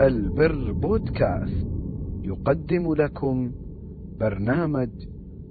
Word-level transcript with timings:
البر 0.00 0.72
بودكاست. 0.72 1.66
يقدم 2.22 2.94
لكم 2.94 3.52
برنامج 4.20 4.88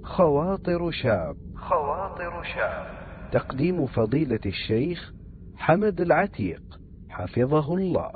خواطر 0.02 0.90
شاب. 0.90 1.36
خواطر 1.56 2.42
شاب. 2.42 2.86
تقديم 3.32 3.86
فضيلة 3.86 4.40
الشيخ 4.46 5.12
حمد 5.56 6.00
العتيق. 6.00 6.62
حفظه 7.08 7.74
الله. 7.74 8.10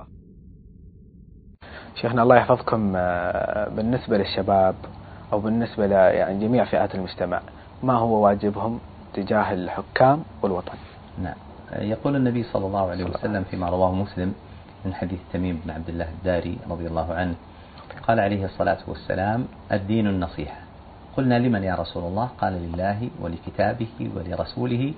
شيخنا 1.95 2.23
الله 2.23 2.37
يحفظكم 2.37 2.93
آه، 2.97 3.69
بالنسبة 3.69 4.19
للشباب 4.19 4.75
أو 5.33 5.41
بالنسبة 5.41 5.87
ل 5.87 5.93
يعني 5.93 6.47
جميع 6.47 6.65
فئات 6.65 6.95
المجتمع 6.95 7.41
ما 7.83 7.93
هو 7.93 8.25
واجبهم 8.25 8.81
تجاه 9.15 9.55
الحكام 9.55 10.23
والوطن؟ 10.43 10.79
نعم. 11.23 11.37
يقول 11.73 12.17
النبي 12.17 12.43
صلى 12.43 12.67
الله 12.67 12.91
عليه 12.91 13.05
وسلم. 13.05 13.45
فيما 13.45 13.69
رواه 13.71 13.95
مسلم 13.95 14.35
من 14.85 14.95
حديث 14.95 15.19
تميم 15.33 15.61
بن 15.65 15.71
عبد 15.71 15.89
الله 15.89 16.09
الداري 16.09 16.59
رضي 16.71 16.87
الله 16.87 17.15
عنه. 17.15 17.35
قال 18.09 18.21
عليه 18.21 18.45
الصلاة 18.45 18.79
والسلام 18.87 19.45
الدين 19.73 20.07
النصيحة. 20.07 20.61
قلنا 21.17 21.39
لمن 21.39 21.65
يا 21.65 21.75
رسول 21.75 22.05
الله؟ 22.05 22.27
قال 22.41 22.53
لله 22.53 23.11
ولكتابه 23.21 24.11
ولرسوله 24.17 24.95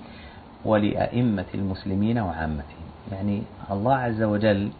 ولأئمة 0.64 1.50
المسلمين 1.54 2.18
وعامتهم. 2.18 2.86
يعني 3.12 3.42
الله 3.70 3.94
عز 3.94 4.22
وجل 4.22 4.70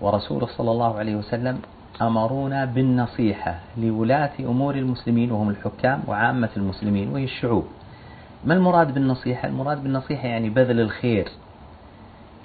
ورسوله 0.00 0.46
صلى 0.46 0.70
الله 0.70 0.98
عليه 0.98 1.16
وسلم 1.16 1.60
أمرونا 2.02 2.64
بالنصيحة 2.64 3.58
لولاة 3.76 4.32
أمور 4.40 4.74
المسلمين 4.74 5.32
وهم 5.32 5.48
الحكام 5.50 6.02
وعامة 6.06 6.50
المسلمين 6.56 7.08
وهي 7.12 7.24
الشعوب. 7.24 7.66
ما 8.44 8.54
المراد 8.54 8.94
بالنصيحة؟ 8.94 9.48
المراد 9.48 9.82
بالنصيحة 9.82 10.28
يعني 10.28 10.50
بذل 10.50 10.80
الخير. 10.80 11.28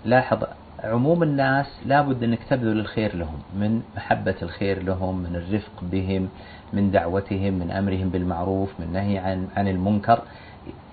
لاحظ 0.05 0.43
عموم 0.83 1.23
الناس 1.23 1.65
لابد 1.85 2.23
أنك 2.23 2.39
تبذل 2.49 2.79
الخير 2.79 3.15
لهم 3.15 3.39
من 3.55 3.81
محبة 3.95 4.35
الخير 4.41 4.83
لهم 4.83 5.17
من 5.17 5.35
الرفق 5.35 5.71
بهم 5.81 6.29
من 6.73 6.91
دعوتهم 6.91 7.53
من 7.53 7.71
أمرهم 7.71 8.09
بالمعروف 8.09 8.79
من 8.79 8.93
نهي 8.93 9.17
عن, 9.17 9.47
عن 9.57 9.67
المنكر. 9.67 10.21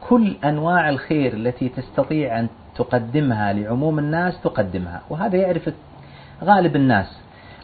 كل 0.09 0.37
أنواع 0.45 0.89
الخير 0.89 1.35
التي 1.35 1.69
تستطيع 1.69 2.41
أن 2.41 2.49
تقدمها 2.77 3.53
لعموم 3.53 3.99
الناس 3.99 4.41
تقدمها 4.41 5.03
وهذا 5.11 5.37
يعرف 5.37 5.71
غالب 6.45 6.77
الناس. 6.77 7.19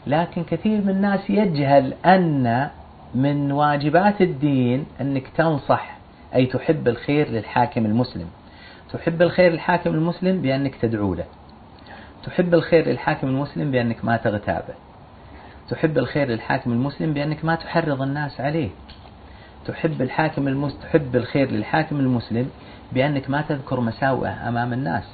لكن 0.06 0.44
كثير 0.44 0.80
من 0.80 0.88
الناس 0.88 1.30
يجهل 1.30 1.94
أن 2.06 2.68
من 3.14 3.52
واجبات 3.52 4.20
الدين 4.20 4.86
أنك 5.00 5.28
تنصح 5.28 5.96
أي 6.34 6.46
تحب 6.46 6.88
الخير 6.88 7.28
للحاكم 7.28 7.86
المسلم. 7.86 8.26
تحب 8.92 9.22
الخير 9.22 9.52
للحاكم 9.52 9.90
المسلم 9.90 10.42
بأنك 10.42 10.74
تدعو 10.74 11.14
له. 11.14 11.24
تحب 12.24 12.54
الخير 12.54 12.86
للحاكم 12.88 13.26
المسلم 13.26 13.70
بأنك 13.70 14.04
ما 14.04 14.16
تغتابه. 14.16 14.74
تحب 15.68 15.98
الخير 15.98 16.28
للحاكم 16.28 16.72
المسلم 16.72 17.12
بأنك 17.12 17.44
ما 17.44 17.54
تحرض 17.54 18.02
الناس 18.02 18.40
عليه 18.40 18.70
تحب 19.66 20.02
الحاكم 20.02 20.48
المس... 20.48 20.78
تحب 20.78 21.16
الخير 21.16 21.50
للحاكم 21.50 22.00
المسلم 22.00 22.50
بأنك 22.92 23.30
ما 23.30 23.42
تذكر 23.42 23.80
مساوئه 23.80 24.48
أمام 24.48 24.72
الناس. 24.72 25.04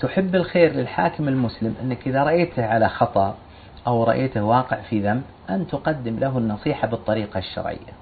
تحب 0.00 0.34
الخير 0.34 0.72
للحاكم 0.72 1.28
المسلم 1.28 1.74
أنك 1.82 2.06
إذا 2.06 2.22
رأيته 2.22 2.66
على 2.66 2.88
خطأ 2.88 3.36
أو 3.86 4.04
رأيته 4.04 4.44
واقع 4.44 4.76
في 4.76 5.00
ذنب 5.00 5.22
أن 5.50 5.66
تقدم 5.66 6.18
له 6.18 6.38
النصيحة 6.38 6.88
بالطريقة 6.88 7.38
الشرعية. 7.38 7.92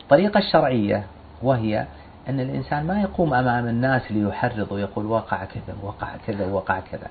الطريقة 0.00 0.38
الشرعية 0.38 1.04
وهي 1.42 1.86
أن 2.28 2.40
الإنسان 2.40 2.86
ما 2.86 3.00
يقوم 3.00 3.34
أمام 3.34 3.66
الناس 3.68 4.02
ليحرض 4.12 4.72
ويقول 4.72 5.06
وقع 5.06 5.44
كذا 5.44 5.76
وقع 5.82 6.08
كذا 6.26 6.46
وقع 6.46 6.80
كذا. 6.80 7.08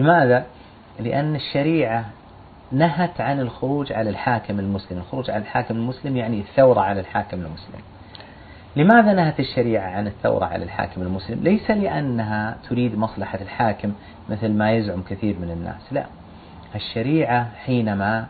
لماذا؟ 0.00 0.46
لأن 1.00 1.36
الشريعة 1.36 2.04
نهت 2.72 3.20
عن 3.20 3.40
الخروج 3.40 3.92
على 3.92 4.10
الحاكم 4.10 4.58
المسلم. 4.58 4.98
الخروج 4.98 5.30
على 5.30 5.42
الحاكم 5.42 5.76
المسلم 5.76 6.16
يعني 6.16 6.40
الثورة 6.40 6.80
على 6.80 7.00
الحاكم 7.00 7.36
المسلم. 7.36 7.80
لماذا 8.76 9.12
نهت 9.12 9.40
الشريعة 9.40 9.90
عن 9.90 10.06
الثورة 10.06 10.44
على 10.44 10.64
الحاكم 10.64 11.02
المسلم؟ 11.02 11.42
ليس 11.42 11.70
لأنها 11.70 12.56
تريد 12.68 12.98
مصلحة 12.98 13.38
الحاكم 13.42 13.92
مثل 14.28 14.48
ما 14.48 14.72
يزعم 14.72 15.02
كثير 15.02 15.36
من 15.38 15.50
الناس. 15.50 15.92
لا. 15.92 16.04
الشريعة 16.74 17.48
حينما 17.64 18.26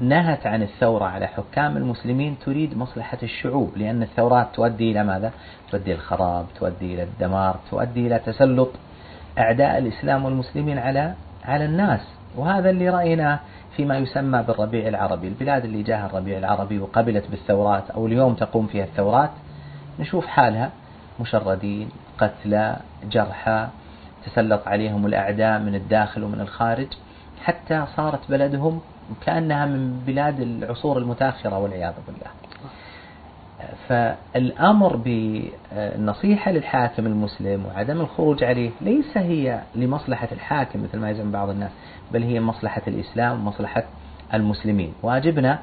نهت 0.00 0.46
عن 0.46 0.62
الثورة 0.62 1.04
على 1.04 1.26
حكام 1.26 1.76
المسلمين 1.76 2.36
تريد 2.44 2.78
مصلحة 2.78 3.18
الشعوب 3.22 3.72
لأن 3.76 4.02
الثورات 4.02 4.48
تؤدي 4.54 4.90
إلى 4.90 5.04
ماذا؟ 5.04 5.32
تؤدي 5.70 5.84
إلى 5.84 5.94
الخراب 5.94 6.46
تؤدي 6.58 6.94
إلى 6.94 7.02
الدمار 7.02 7.56
تؤدي 7.70 8.06
إلى 8.06 8.18
تسلط. 8.18 8.70
أعداء 9.38 9.78
الإسلام 9.78 10.24
والمسلمين 10.24 10.78
على 10.78 11.14
على 11.44 11.64
الناس. 11.64 12.00
وهذا 12.36 12.70
اللي 12.70 12.88
رأيناه 12.88 13.40
فيما 13.76 13.98
يسمى 13.98 14.42
بالربيع 14.42 14.88
العربي 14.88 15.28
البلاد 15.28 15.64
اللي 15.64 15.82
جاها 15.82 16.06
الربيع 16.06 16.38
العربي 16.38 16.78
وقبلت 16.78 17.30
بالثورات 17.30 17.90
أو 17.90 18.06
اليوم 18.06 18.34
تقوم 18.34 18.66
فيها 18.66 18.84
الثورات. 18.84 19.30
نشوف 20.00 20.26
حالها. 20.26 20.70
مشردين 21.20 21.88
قتلى 22.18 22.76
جرحى 23.10 23.68
تسلط 24.26 24.68
عليهم 24.68 25.06
الأعداء 25.06 25.58
من 25.58 25.74
الداخل 25.74 26.24
ومن 26.24 26.40
الخارج. 26.40 26.88
حتى 27.44 27.84
صارت 27.96 28.30
بلدهم 28.30 28.80
كأنها 29.26 29.66
من 29.66 30.00
بلاد 30.06 30.40
العصور 30.40 30.98
المتأخرة 30.98 31.58
والعياذ 31.58 31.94
بالله. 32.06 32.39
فالأمر 33.88 34.96
بالنصيحة 34.96 36.50
للحاكم 36.50 37.06
المسلم 37.06 37.66
وعدم 37.66 38.00
الخروج 38.00 38.44
عليه 38.44 38.70
ليس 38.80 39.16
هي 39.16 39.60
لمصلحة 39.74 40.28
الحاكم 40.32 40.82
مثل 40.82 40.98
ما 40.98 41.10
يزعم 41.10 41.30
بعض 41.30 41.48
الناس 41.48 41.70
بل 42.12 42.22
هي 42.22 42.40
مصلحة 42.40 42.82
الإسلام 42.88 43.40
ومصلحة 43.40 43.84
المسلمين. 44.34 44.92
واجبنا 45.02 45.58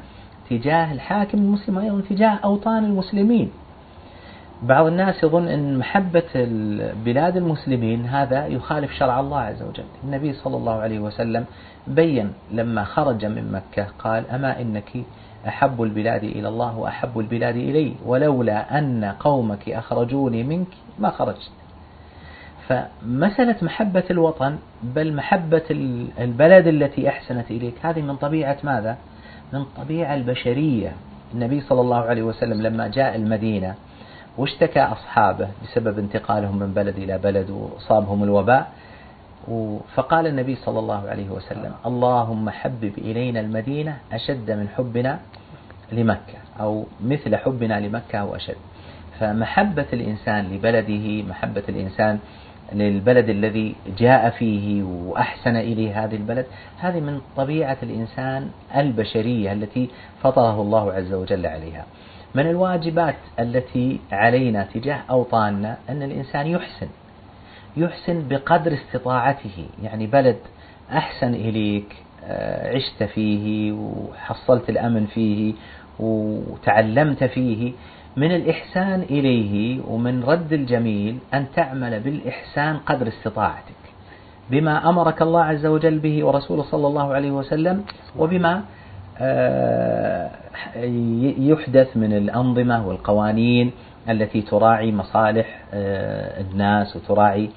تجاه 0.50 0.94
الحاكم 0.94 1.38
المسلم 1.38 1.78
أيضا 1.78 2.02
تجاه 2.09 2.40
أوطان 2.44 2.85
المسلمين. 2.85 3.52
بعض 4.64 4.85
الناس 4.85 5.24
يظن 5.24 5.47
أن 5.47 5.78
محبة 5.78 6.24
بلاد 7.06 7.38
المسلمين 7.38 8.06
هذا 8.06 8.47
يخالف 8.47 8.94
شرع 8.94 9.19
الله 9.19 9.40
عز 9.40 9.64
وجل. 9.64 9.84
النبي 10.03 10.34
صلى 10.34 10.58
الله 10.58 10.74
عليه 10.74 11.00
وسلم 11.00 11.46
بين 11.88 12.34
لما 12.52 12.84
خرج 12.84 13.25
من 13.25 13.52
مكة 13.52 13.88
قال 14.00 14.29
أما 14.29 14.62
إنك 14.62 14.90
أحب 15.47 15.84
البلاد 15.84 16.24
إلى 16.24 16.47
الله 16.47 16.78
وأحب 16.78 17.19
البلاد 17.19 17.56
إلي 17.56 17.94
ولولا 18.06 18.78
أن 18.78 19.06
قومك 19.06 19.69
أخرجوني 19.69 20.44
منك 20.44 20.68
ما 21.00 21.09
خرجت. 21.09 21.52
فمسألة 22.68 23.56
محبة 23.62 24.03
الوطن 24.12 24.58
بل 24.84 25.13
محبة 25.13 25.63
البلد 26.19 26.68
التي 26.68 27.09
أحسنت 27.09 27.52
إليك. 27.52 27.74
هذه 27.81 28.02
من 28.02 28.16
طبيعة 28.16 28.58
ماذا؟ 28.63 28.97
من 29.53 29.66
طبيعة 29.78 30.16
البشرية. 30.16 30.91
النبي 31.34 31.62
صلى 31.62 31.81
الله 31.81 31.97
عليه 31.97 32.24
وسلم 32.24 32.62
لما 32.62 32.88
جاء 32.88 33.16
المدينة 33.16 33.75
واشتكى 34.38 34.79
أصحابه 34.79 35.47
بسبب 35.64 36.00
انتقالهم 36.00 36.59
من 36.59 36.74
بلد 36.74 36.97
إلى 36.97 37.18
بلد 37.18 37.50
وصابهم 37.50 38.24
الوباء 38.24 38.72
فقال 39.95 40.27
النبي 40.27 40.55
صلى 40.55 40.79
الله 40.79 41.09
عليه 41.09 41.29
وسلم 41.29 41.71
اللهم 41.85 42.49
حبب 42.49 42.93
إلينا 42.97 43.39
المدينة 43.39 43.97
أشد 44.11 44.51
من 44.51 44.67
حبنا 44.77 45.19
لمكة 45.91 46.39
أو 46.59 46.85
مثل 47.03 47.35
حبنا 47.35 47.79
لمكة 47.79 48.17
أو 48.19 48.35
أشد. 48.35 48.55
فمحبة 49.19 49.85
الإنسان 49.93 50.45
لبلده 50.45 51.23
محبة 51.29 51.63
الإنسان 51.69 52.19
للبلد 52.73 53.29
الذي 53.29 53.75
جاء 53.97 54.29
فيه 54.29 54.83
وأحسن 54.83 55.55
إليه 55.55 56.03
هذه 56.05 56.15
البلد 56.15 56.45
هذه 56.79 56.99
من 56.99 57.21
طبيعة 57.37 57.77
الإنسان 57.83 58.49
البشرية 58.75 59.51
التي 59.53 59.89
فطره 60.23 60.61
الله 60.61 60.93
عز 60.93 61.13
وجل 61.13 61.45
عليها. 61.45 61.85
من 62.35 62.49
الواجبات 62.49 63.15
التي 63.39 63.99
علينا 64.11 64.67
تجاه 64.73 64.99
أوطاننا 65.09 65.77
أن 65.89 66.03
الإنسان 66.03 66.47
يحسن. 66.47 66.87
يحسن 67.77 68.27
بقدر 68.29 68.73
استطاعته. 68.73 69.65
يعني 69.83 70.07
بلد 70.07 70.38
أحسن 70.91 71.33
إليك 71.33 71.95
آه، 72.23 72.75
عشت 72.75 73.03
فيه 73.03 73.72
وحصلت 73.72 74.69
الأمن 74.69 75.05
فيه 75.05 75.53
وتعلمت 75.99 77.23
فيه 77.23 77.72
من 78.17 78.35
الإحسان 78.35 79.02
إليه 79.02 79.81
ومن 79.87 80.23
رد 80.23 80.53
الجميل 80.53 81.17
أن 81.34 81.46
تعمل 81.55 81.99
بالإحسان 81.99 82.78
قدر 82.78 83.07
استطاعتك. 83.07 83.81
بما 84.52 84.90
أمرك 84.90 85.22
الله 85.22 85.43
عز 85.43 85.66
وجل 85.66 85.99
به 85.99 86.25
ورسوله 86.25 86.63
صلى 86.63 86.87
الله 86.87 87.13
عليه 87.13 87.31
وسلم 87.31 87.84
وبما 88.17 88.63
آه، 89.19 90.29
يحدث 91.40 91.97
من 91.97 92.13
الأنظمة 92.13 92.87
والقوانين 92.87 93.72
التي 94.09 94.41
تراعي 94.41 94.91
مصالح 94.91 95.63
آه، 95.73 96.41
الناس 96.41 96.95
وتراعي 96.95 97.49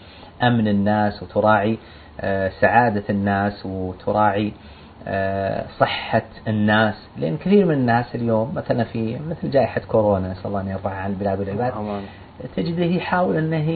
أمن 0.43 0.69
الناس 0.69 1.23
وتراعي 1.23 1.79
آه، 2.20 2.50
سعادة 2.61 3.05
الناس 3.11 3.67
وتراعي 3.67 4.52
صحة 5.79 6.23
الناس. 6.49 6.94
لأن 7.17 7.37
كثير 7.37 7.64
من 7.67 7.75
الناس 7.75 8.14
اليوم 8.14 8.55
مثلا 8.55 8.85
في 8.85 9.19
مثل 9.29 9.50
جائحة 9.50 9.81
كورونا 9.81 10.32
نسأل 10.32 10.47
الله 10.47 10.61
أن 10.61 10.69
يرفعها 10.69 10.94
عن 10.94 11.11
البلاد 11.11 11.41
والعباد 11.41 11.73
تجده 12.56 12.85
يحاول 12.85 13.37
أنه 13.37 13.70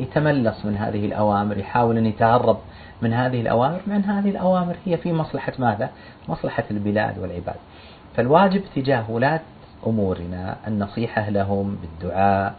يتملص 0.00 0.64
من 0.64 0.76
هذه 0.76 1.06
الأوامر 1.06 1.58
يحاول 1.58 1.98
أن 1.98 2.06
يتهرب 2.06 2.58
من 3.02 3.12
هذه 3.12 3.40
الأوامر. 3.40 3.80
مع 3.86 3.96
أن 3.96 4.02
هذه 4.02 4.30
الأوامر 4.30 4.76
هي 4.84 4.96
في 4.96 5.12
مصلحة 5.12 5.52
ماذا؟ 5.58 5.90
مصلحة 6.28 6.64
البلاد 6.70 7.18
والعباد. 7.18 7.56
فالواجب 8.16 8.62
تجاه 8.76 9.10
ولاة 9.10 9.40
أمورنا 9.86 10.56
النصيحة 10.66 11.30
لهم 11.30 11.76
بالدعاء 11.82 12.54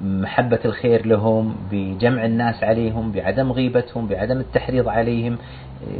بمحبة 0.00 0.58
الخير 0.64 1.06
لهم 1.06 1.56
بجمع 1.70 2.24
الناس 2.24 2.64
عليهم 2.64 3.12
بعدم 3.12 3.52
غيبتهم 3.52 4.06
بعدم 4.06 4.40
التحريض 4.40 4.88
عليهم. 4.88 5.38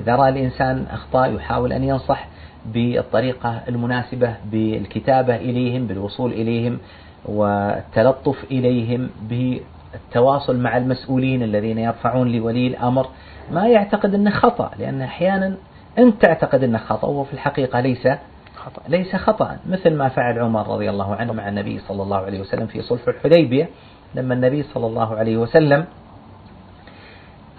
إذا 0.03 0.17
رأى 0.17 0.29
الإنسان 0.29 0.87
أخطاء 0.91 1.35
يحاول 1.35 1.73
أن 1.73 1.85
ينصح 1.85 2.29
بالطريقة 2.67 3.61
المناسبة 3.69 4.35
بالكتابة 4.53 5.37
إليهم 5.37 5.87
بالوصول 5.87 6.33
إليهم 6.33 6.79
والتلطف 7.27 8.45
إليهم 8.51 9.11
بالتواصل 9.29 10.57
مع 10.57 10.77
المسؤولين 10.77 11.43
الذين 11.43 11.79
يرفعون 11.79 12.33
لولي 12.33 12.67
الأمر. 12.67 13.07
ما 13.53 13.69
يعتقد 13.69 14.15
أنه 14.15 14.31
خطأ 14.31 14.71
لأن 14.79 15.03
أحيانا 15.03 15.55
أنت 15.99 16.23
تعتقد 16.23 16.63
أنه 16.63 16.79
خطأ 16.79 17.09
وهو 17.09 17.25
في 17.25 17.33
الحقيقة 17.33 17.81
ليس 17.81 18.09
خطأ 18.57 18.83
ليس 18.89 19.17
خطأ. 19.17 19.57
مثل 19.69 19.95
ما 19.95 20.09
فعل 20.09 20.39
عمر 20.39 20.69
رضي 20.69 20.91
الله 20.91 21.15
عنه 21.17 21.33
مع 21.33 21.49
النبي 21.49 21.79
صلى 21.79 22.03
الله 22.03 22.17
عليه 22.17 22.41
وسلم 22.41 22.67
في 22.67 22.83
صلح 22.83 23.09
الحديبية 23.09 23.69
لما 24.15 24.35
النبي 24.35 24.63
صلى 24.63 24.87
الله 24.87 25.17
عليه 25.17 25.37
وسلم 25.37 25.85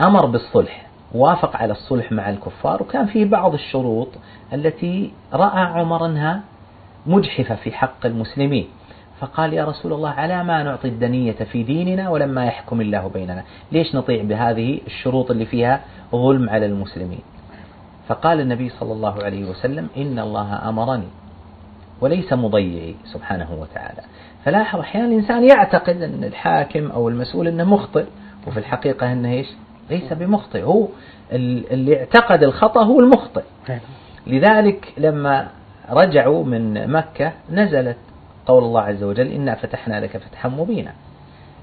أمر 0.06 0.26
بالصلح 0.26 0.86
وافق 1.16 1.56
على 1.56 1.72
الصلح 1.72 2.12
مع 2.12 2.30
الكفار 2.30 2.84
وكان 2.84 3.06
فيه 3.06 3.26
بعض 3.26 3.54
الشروط 3.54 4.08
التي 4.54 5.12
رأى 5.34 5.60
عمر 5.62 6.06
أنها 6.06 6.42
مجحفة 7.08 7.56
في 7.56 7.72
حق 7.72 8.06
المسلمين. 8.06 8.68
فقال 9.20 9.54
يا 9.54 9.66
رسول 9.66 9.94
الله 9.94 10.10
على 10.10 10.44
ما 10.44 10.64
نعطي 10.64 10.88
الدنية 10.88 11.32
في 11.32 11.64
ديننا 11.64 12.10
ولما 12.10 12.46
يحكم 12.46 12.82
الله 12.82 13.08
بيننا؟ 13.14 13.44
ليش 13.72 13.96
نطيع 13.96 14.24
بهذه 14.24 14.80
الشروط 14.88 15.32
اللي 15.32 15.46
فيها 15.46 15.82
ظلم 16.12 16.50
على 16.50 16.66
المسلمين؟ 16.66 17.22
فقال 18.10 18.42
النبي 18.42 18.70
صلى 18.70 18.94
الله 18.94 19.24
عليه 19.24 19.50
وسلم 19.50 19.88
إن 19.98 20.20
الله 20.20 20.70
أمرني 20.70 21.08
وليس 22.02 22.34
مضيعي 22.34 22.96
سبحانه 23.14 23.54
وتعالى. 23.54 24.02
فلاحظ 24.46 24.80
أحيانا 24.80 25.08
الإنسان 25.08 25.48
يعتقد 25.50 26.02
أن 26.02 26.24
الحاكم 26.24 26.92
أو 26.92 27.10
المسؤول 27.10 27.48
أنه 27.48 27.64
مخطئ 27.64 28.06
وفي 28.48 28.60
الحقيقة 28.60 29.12
أنه 29.12 29.32
إيش؟ 29.32 29.48
ليس 29.90 30.14
بمخطئ. 30.14 30.64
هو 30.64 30.88
اللي 31.32 32.00
اعتقد 32.00 32.44
الخطأ 32.44 32.84
هو 32.84 33.00
المخطئ. 33.00 33.44
لذلك 34.28 34.94
لما 34.98 35.48
رجعوا 35.90 36.44
من 36.44 36.92
مكة 36.92 37.32
نزلت 37.52 37.98
قول 38.46 38.64
الله 38.64 38.82
عز 38.82 39.04
وجل 39.04 39.28
إنا 39.28 39.56
فتحنا 39.56 40.00
لك 40.00 40.18
فتحا 40.18 40.50
مبينا. 40.50 40.92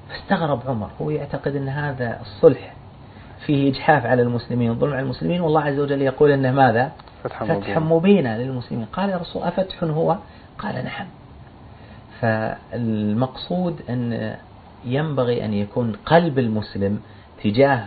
فاستغرب 0.08 0.60
عمر 0.66 0.90
هو 1.02 1.10
يعتقد 1.10 1.56
أن 1.56 1.68
هذا 1.68 2.20
الصلح 2.20 2.75
فيه 3.46 3.70
إجحاف 3.70 4.06
على 4.06 4.22
المسلمين 4.22 4.74
ظلم 4.74 4.92
على 4.92 5.02
المسلمين 5.02 5.40
والله 5.40 5.60
عز 5.60 5.78
وجل 5.78 6.02
يقول 6.02 6.30
أنه 6.30 6.52
ماذا؟ 6.52 6.92
فتحا, 7.24 7.46
فتحا 7.46 7.80
مبينا 7.80 8.38
للمسلمين. 8.38 8.86
قال 8.92 9.10
يا 9.10 9.16
رسول 9.16 9.42
أفتح 9.42 9.84
هو؟ 9.84 10.16
قال 10.58 10.74
نعم. 10.84 11.06
فالمقصود 12.20 13.82
أن 13.90 14.34
ينبغي 14.84 15.44
أن 15.44 15.54
يكون 15.54 15.92
قلب 16.06 16.38
المسلم 16.38 17.00
تجاه 17.44 17.84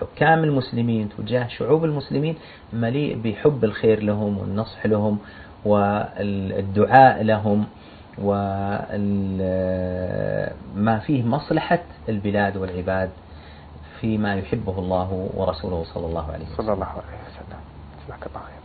حكام 0.00 0.44
المسلمين 0.44 1.08
تجاه 1.18 1.46
شعوب 1.46 1.84
المسلمين 1.84 2.34
مليء 2.72 3.20
بحب 3.24 3.64
الخير 3.64 4.02
لهم 4.02 4.38
والنصح 4.38 4.86
لهم 4.86 5.18
والدعاء 5.64 7.22
لهم 7.22 7.66
وما 8.18 8.88
فيه 11.06 11.22
مصلحة 11.22 11.82
البلاد 12.08 12.56
والعباد. 12.56 13.10
فيما 14.02 14.34
يحبه 14.34 14.78
الله 14.78 15.30
ورسوله 15.34 15.84
صلى 15.94 16.06
الله 16.06 16.26
عليه 16.32 16.44
وسلم. 16.44 16.56
صلى 16.58 16.74
الله 16.74 16.86
عليه 18.42 18.58
وسلم. 18.58 18.61